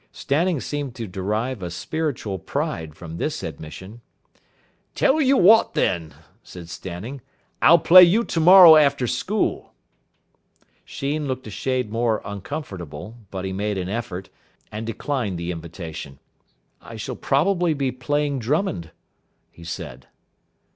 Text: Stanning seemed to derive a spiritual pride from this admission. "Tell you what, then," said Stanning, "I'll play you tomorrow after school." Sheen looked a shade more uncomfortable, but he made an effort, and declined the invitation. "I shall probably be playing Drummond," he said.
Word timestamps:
Stanning 0.11 0.59
seemed 0.59 0.95
to 0.95 1.05
derive 1.05 1.61
a 1.61 1.69
spiritual 1.69 2.39
pride 2.39 2.95
from 2.95 3.17
this 3.17 3.43
admission. 3.43 4.01
"Tell 4.95 5.21
you 5.21 5.37
what, 5.37 5.75
then," 5.75 6.15
said 6.41 6.69
Stanning, 6.71 7.21
"I'll 7.61 7.77
play 7.77 8.01
you 8.01 8.23
tomorrow 8.23 8.77
after 8.77 9.05
school." 9.05 9.75
Sheen 10.83 11.27
looked 11.27 11.45
a 11.45 11.51
shade 11.51 11.91
more 11.91 12.19
uncomfortable, 12.25 13.15
but 13.29 13.45
he 13.45 13.53
made 13.53 13.77
an 13.77 13.89
effort, 13.89 14.31
and 14.71 14.87
declined 14.87 15.37
the 15.37 15.51
invitation. 15.51 16.17
"I 16.81 16.95
shall 16.95 17.15
probably 17.15 17.75
be 17.75 17.91
playing 17.91 18.39
Drummond," 18.39 18.89
he 19.51 19.63
said. 19.63 20.07